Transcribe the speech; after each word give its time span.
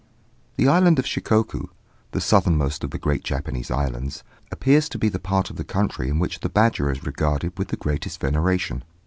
The 0.55 0.67
island 0.67 0.97
of 0.97 1.05
Shikoku, 1.05 1.67
the 2.09 2.19
southernmost 2.19 2.83
of 2.83 2.89
the 2.89 2.97
great 2.97 3.23
Japanese 3.23 3.69
islands, 3.69 4.23
appears 4.51 4.89
to 4.89 4.97
be 4.97 5.09
the 5.09 5.19
part 5.19 5.51
of 5.51 5.57
the 5.57 5.63
country 5.63 6.09
in 6.09 6.17
which 6.17 6.39
the 6.39 6.49
badger 6.49 6.89
is 6.89 7.05
regarded 7.05 7.55
with 7.55 7.67
the 7.67 7.77
greatest 7.77 8.19
veneration. 8.19 8.83